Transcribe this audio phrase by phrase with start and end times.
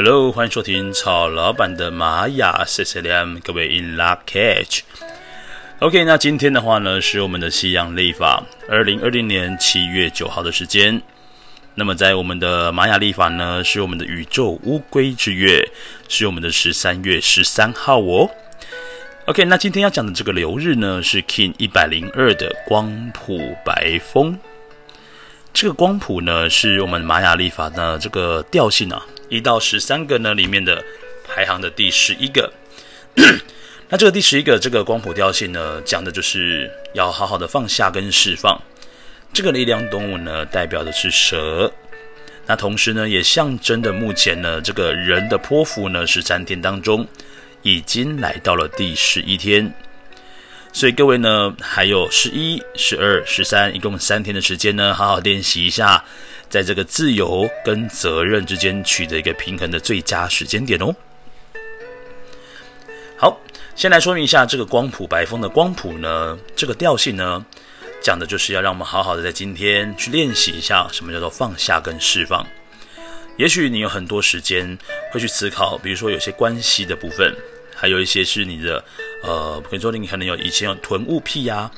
[0.00, 4.82] Hello，欢迎收听曹老板的玛雅 CCLM，各位 In Luck catch。
[5.80, 11.02] OK，那今天的话呢，是我们的西洋历法二零二零年七月九号的时间。
[11.74, 15.68] 那么在我们的玛雅历法呢，是我们的宇宙乌龟之月，
[16.08, 18.30] 是我们的十三月十三号哦。
[19.26, 24.38] OK，那今天要讲的这个流日呢，是 King 一百零二的光谱白风。
[25.52, 29.04] 这个光谱呢，是我们玛雅历法的这个调性啊。
[29.28, 30.84] 一到十三个呢，里面的
[31.26, 32.52] 排行的第十一个。
[33.90, 38.60] 那这个第十一个这个光谱调性呢，讲的就是要好好的放下跟释放。
[39.32, 41.72] 这个力量动物呢，代表的是蛇。
[42.46, 47.06] 那同时呢，也象征的目前呢，这个人的剖腹呢，十三天当中
[47.62, 49.72] 已经来到了第十一天。
[50.72, 56.04] 所以各位呢，还有十一、十二、十三，一共三天的时间呢，好好练习一下。
[56.48, 60.94] 在这个自由跟责任之间取得一个平衡的最佳时间点哦。
[63.16, 63.38] 好，
[63.74, 67.44] 先来说明一下这个光谱白风的光谱呢，这个调性呢，
[68.00, 72.46] 讲的就是要让我们好好的在今天去练习一下什么叫做放下跟释放。
[73.36, 74.76] 也许你有很多时间
[75.12, 77.32] 会去思考，比如说有些关系的部分，
[77.74, 78.84] 还有一些是你的
[79.22, 81.70] 呃，比如说你可能有以前有囤物癖呀、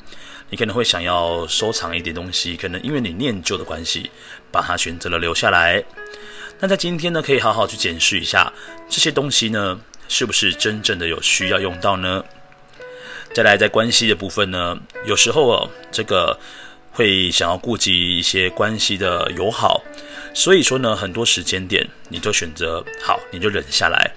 [0.51, 4.11] 你可能会想要收藏一点东西，可能因为你念旧的关系，
[4.51, 5.83] 把它选择了留下来。
[6.59, 8.51] 那在今天呢，可以好好去检视一下
[8.89, 9.79] 这些东西呢，
[10.09, 12.23] 是不是真正的有需要用到呢？
[13.33, 16.37] 再来，在关系的部分呢，有时候哦，这个
[16.91, 19.81] 会想要顾及一些关系的友好，
[20.33, 24.11] 所以说呢，很多时间点你就选择好，你就忍下来。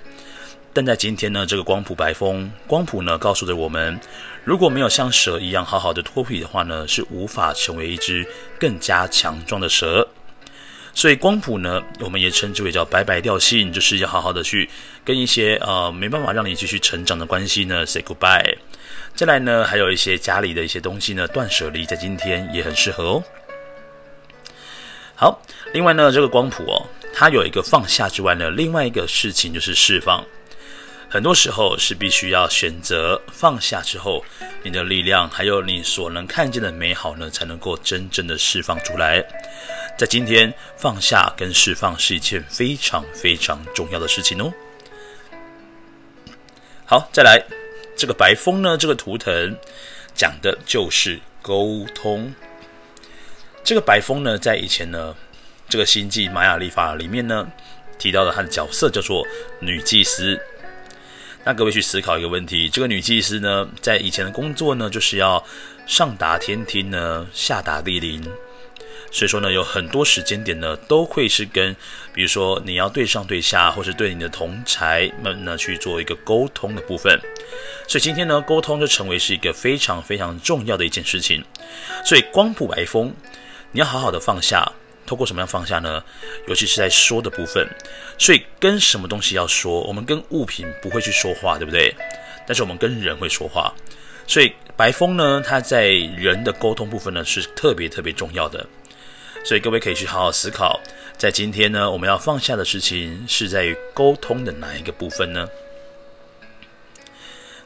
[0.77, 3.99] 但在今天呢，这个光谱白风光谱呢，告诉着我们，
[4.43, 8.27] 如果没有像蛇一样好好的脱皮的话呢，是无法成为一只
[8.59, 10.07] 更加强壮的蛇。
[10.93, 14.69] 所以光谱呢，我们也称之为叫白白调性，就是要好好的去
[15.05, 18.57] 跟一些呃没办法让你继续成长的关系呢 say goodbye。
[19.15, 23.23] 再来呢，还有一些家里的一些东西呢，断舍离，在今天也很适合哦。
[25.15, 25.41] 好，
[25.73, 26.83] 另外呢，这个光谱哦，
[27.15, 30.25] 它有一个放下之外呢，另外一个事情就是释放。
[31.15, 34.25] 很多时候是必须要选择放下之后，
[34.65, 39.25] 你的力量还有你所能看见的美好呢，才能够真正的释放出来。
[39.97, 44.53] 在今天，放下跟释放是一件非常非常重要的事情哦。
[46.85, 47.41] 好，再来
[47.97, 49.57] 这个白风呢，这个图腾
[50.17, 52.35] 讲的就是沟通。
[53.63, 55.15] 这个白风呢，在以前呢，
[55.69, 57.47] 这个星际玛雅历法里面呢，
[58.01, 59.25] 提到的它的角色叫做
[59.61, 60.37] 女祭司。
[61.47, 65.45] 那各位去思考一个问题：这个女祭司呢，在以前的工作呢，就是要
[65.87, 68.23] 上达天听呢，下达地灵。
[69.13, 71.77] 所以说呢，有很多时间点呢，都会是跟，
[72.15, 77.21] 比如说你要对上对下，或是对你的同侪们呢去做一个沟通的部分。
[77.87, 81.45] 所以今天呢，沟通就成为是一个非常非常重要的一件事情。
[82.05, 83.13] 所以光谱白风，
[83.71, 84.73] 你要好好的放下。
[85.07, 86.03] 透过什么样放下呢？
[86.49, 87.69] 尤其是在说的部分，
[88.19, 89.81] 所以跟什么东西要说？
[89.83, 91.95] 我们跟物品不会去说话，对不对？
[92.47, 93.73] 但是我们跟人会说话，
[94.27, 98.67] 所以白风呢，它在人的沟通部分呢是特别特别重要的。
[99.45, 100.81] 所以各位可以去好好思考，
[101.19, 105.47] 在今天呢，我们要放下的事情是在于沟通的哪一个部分呢？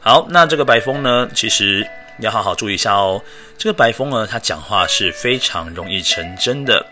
[0.01, 1.89] 好，那这个白风呢，其实
[2.21, 3.23] 要好好注意一下哦。
[3.57, 6.85] 这个白风呢，它讲话是非常容易成真的。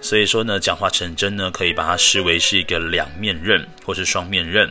[0.00, 4.70] 所以说呢，讲话成真呢，可以把它视为是一个两面刃或是双面刃。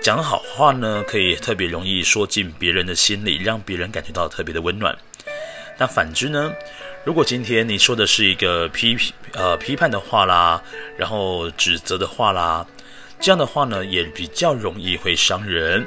[0.00, 4.96] 讲好话呢，可以特别容易说进别人的心里，让别人感觉到特别的温暖。
[5.76, 6.52] 那反之呢，
[7.04, 8.96] 如果今天你说的是一个批
[9.32, 10.62] 呃批判的话啦，
[10.96, 12.66] 然后指责的话啦，
[13.20, 15.86] 这样的话呢，也比较容易会伤人。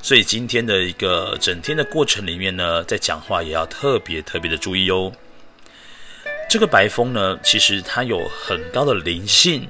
[0.00, 5.12] 所以今天的一个整天的过程里面呢，在讲话也要特别特别的注意哦。
[6.50, 9.64] 这个白风呢，其实它有很高的灵性，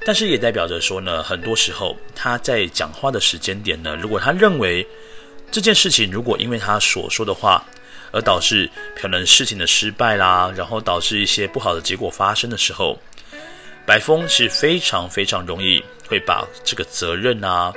[0.00, 4.84] 但是也代表着说呢，很多时候他在讲话的时间点呢，如果他认为
[5.52, 7.62] 这件事情如果因为他所说的话
[8.12, 8.66] 而导致
[8.98, 12.98] 可能事情的失败啦，然后导致一些不好的结果发生的时候，
[13.84, 17.70] 白风是非常非常容易会把这个责任啊，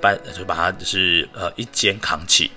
[0.00, 2.48] 把就把它就是呃一肩扛起，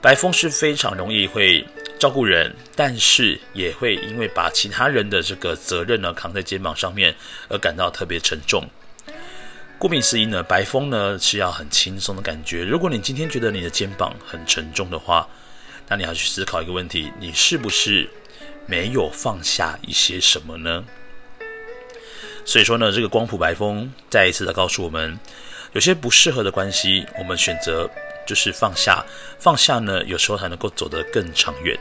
[0.00, 1.66] 白风是非常容易会。
[1.98, 7.14] 照顾人，但是也会因为把其他人的这个责任呢扛在肩膀上面
[7.48, 8.68] 而感到特别沉重。
[9.78, 12.64] 顾名思义呢，白风呢是要很轻松的感觉。
[12.64, 15.28] 如果你今天觉得你的肩膀很沉重的话，
[15.88, 18.08] 那你要去思考一个问题：你是不是
[18.66, 20.84] 没有放下一些什么呢？
[22.44, 25.18] 所以说呢，这个光谱白风再一次的告诉我们，
[25.72, 27.90] 有些不适合的关系，我们选择
[28.26, 29.04] 就是放下，
[29.38, 31.78] 放下呢，有时候才能够走得更长远。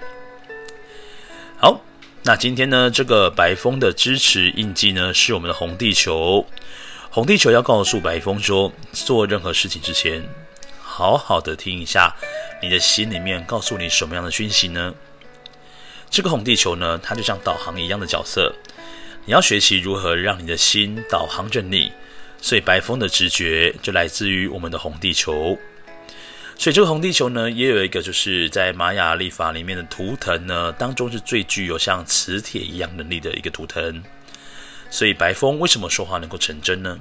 [1.58, 1.82] 好，
[2.24, 6.46] 那今天呢，这个白风的支持印记呢，是我们的红地球。
[7.10, 10.22] 红地球要告诉白风说，做任何事情之前，
[10.82, 12.14] 好好的听一下，
[12.62, 14.94] 你的心里面告诉你什么样的讯息呢？
[16.10, 18.54] 这个红地球呢，它就像导航一样的角色。
[19.26, 21.92] 你要学习如何让你的心导航着你，
[22.42, 25.58] 所以白风的直觉就来自于我们的红地球。
[26.58, 34.02] 所以这个红地球呢，也有一个就是在玛雅历法里面的图腾呢，当中是最具有像磁铁一样能力的一个图腾。
[34.90, 36.98] 所以白风为什么说话能够成真呢？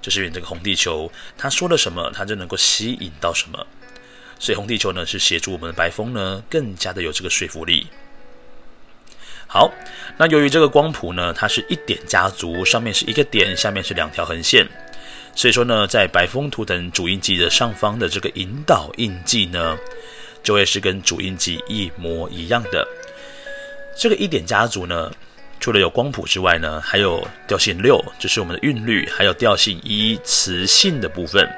[0.00, 3.66] 就是因为这个红地球，他说了什么，他就能够吸引到什么。
[4.38, 7.86] 所以红地球呢，是协助我们的白风呢，更加的有这个说服力。
[9.46, 9.72] 好，
[10.16, 14.68] 那由于这个光谱呢，它是一点家族，上面是一个点，下面是两条横线，
[15.34, 19.76] 所以说呢，在白风图腾主印记的上方的这个引导印记呢，
[20.42, 22.86] 就会是跟主印记一模一样的。
[23.96, 25.10] 这个一点家族呢，
[25.58, 31.48] 除了有光谱之外呢，还有调性六，就是我们的韵律，还有调性一磁性的部分。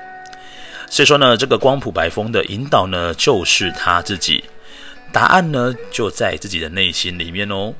[0.89, 4.43] 所以说呢，这个光谱白风的引导呢，就是他自己，
[5.13, 7.75] 答案呢就在自己的内心里面哦。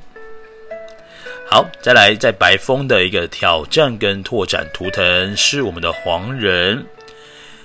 [1.49, 6.85] 好，再来，在白风的一个挑战跟拓展图腾是我们的黄人。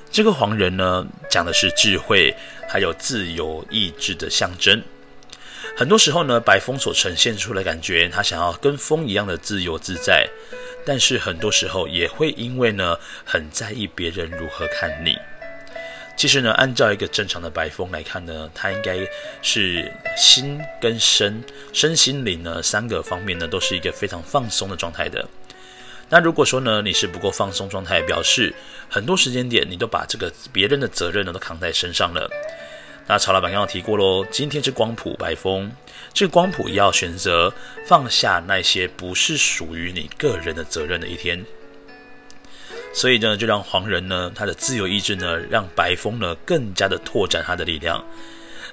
[0.08, 2.32] 这个黄人呢，讲的是智慧，
[2.68, 4.80] 还有自由意志的象征。
[5.76, 10.28] 很多时候呢，白风所呈现出的感觉，他想要跟风一样的自由自在，
[10.86, 15.18] 但是很多时候也会因为呢，很在意别人如何看你。
[16.14, 18.98] 其实呢，按照一个正常的白风来看呢，它应该
[19.40, 21.42] 是心跟身、
[21.72, 25.26] 身心灵呢三个方面呢都是一个非常放松的状态的。
[26.08, 28.54] 那如果说呢，你是不够放松状态，表示
[28.88, 32.30] 很多时间点你都把这个别人的责任呢都扛在身上了。
[33.06, 35.72] 那曹老板刚刚提过喽，今天是光谱白风，
[36.12, 37.52] 这个光谱也要选择
[37.86, 41.44] 放下那些不是属于你个人的责任的一天。
[42.92, 48.04] 所以呢，就让黄人呢，他的自由意志呢，让白风呢更加的拓展他的力量。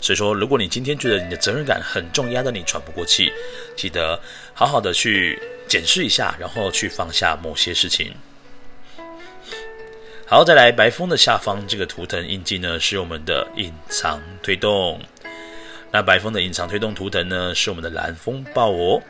[0.01, 3.31] 所以说，如果你今天觉得你的责任感很重，压得你喘不过气，
[3.75, 4.19] 记得
[4.53, 8.13] 好好的去检视一下，然后去放下某些事情。
[10.25, 15.01] 好，再来白风的下方这个图腾印记呢，是我们的隐藏推动。
[15.91, 19.01] 那白风的隐藏推动图腾呢，是我们的蓝风暴哦。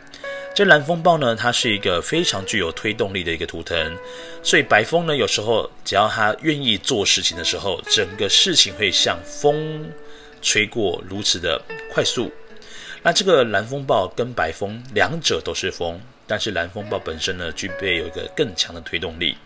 [0.59, 3.97] 这蓝风暴呢，它是一个非常具有推动力的一个图腾，
[4.43, 9.89] 所以白风呢，有时候只要他愿意做事情的时候，整个事情会像风
[10.41, 12.29] 吹过如此的快速。
[13.01, 15.97] 那这个蓝风暴跟白风两者都是风，
[16.27, 19.37] 但是蓝风暴本身呢，具备有一个更强的推动力。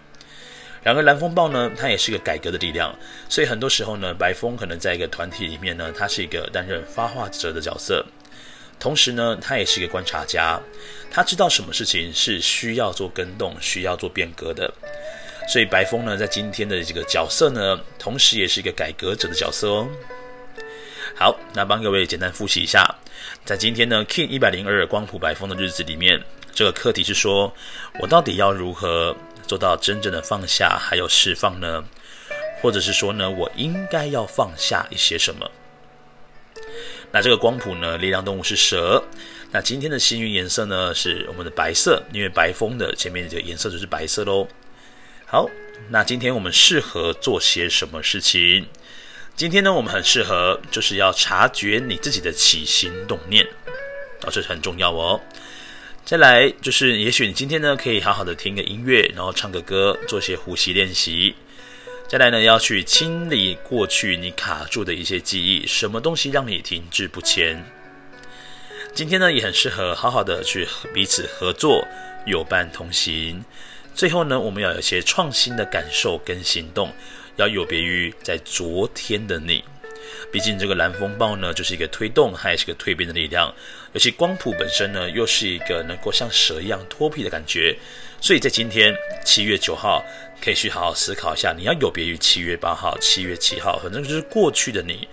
[0.82, 2.92] 然而蓝风暴呢，它也是一个改革的力量，
[3.30, 8.04] 所以很多时候呢，白风可能在一个团体里面呢，它是一个担任发话者的角色。
[8.80, 10.60] 同时呢，他也是一个观察家，
[11.10, 14.74] 他知道什么事情是需要做更动、需要做变革的。
[15.48, 19.88] 所以白风呢，在今天的这个角色呢，同时也是一个改革者的角色哦。
[21.16, 22.84] 好，那帮各位简单复习一下，
[23.46, 26.22] 在今天呢，King 一百零二光谱白风的日子里面，
[26.54, 27.54] 这个课题是说，
[28.00, 29.16] 我到底要如何
[29.46, 31.84] 做到真正的放下还有释放呢？
[32.62, 35.50] 或者是说呢，我应该要放下一些什么？
[37.14, 39.02] 那这个光谱呢，力量动物是蛇。
[39.52, 44.48] 那今天的幸运颜色呢，是我们的白色，因为白风的前面这个颜色就是白色喽。
[45.28, 45.48] 好，
[45.90, 48.66] 那今天我们适合做些什么事情？
[49.36, 53.46] 今天呢，我们很适合就是要察觉你自己的起心动念，
[54.24, 55.22] 哦，这是很重要哦。
[56.04, 61.36] 再来就是，也许你今天呢，可以好好的听个音乐，然后唱个歌，做些呼吸练习。
[62.14, 67.66] 再来呢，要去清理过去你卡住的一些记忆，什么东西让你停滞不前？
[68.94, 71.84] 今天呢，也很适合好好的去彼此合作，
[72.28, 73.44] 有伴同行。
[73.96, 76.94] 最后呢，我们要有一些创新的感受跟行动，
[77.38, 79.64] 要有别于在昨天的你。
[80.32, 83.52] 毕竟这个蓝风暴呢，就是一个推动，还是个蜕变的力量。
[83.94, 87.76] 尤其光谱本身呢，又是一个能够像蛇一样脱皮的感觉。
[88.24, 90.02] 所以在今天七月九号，
[90.42, 95.06] 可以去好好思考一下，你要有别于七月八号、七月七号，反正就是过去的你。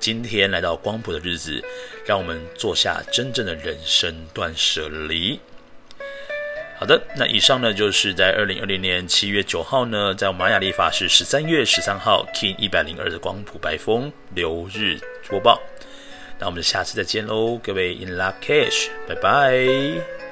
[0.00, 1.62] 今天来到光谱的日子，
[2.04, 5.38] 让我们做下真正的人生断舍离。
[6.80, 14.98] 好的，那以上呢，就是在二零二零年七月九号呢，在玛雅历法是十三月十三号，King 一百零二的光谱白风流日
[15.28, 15.60] 播报。
[16.40, 20.27] 那我们下次再见喽，各位 In Lak'ech，拜拜。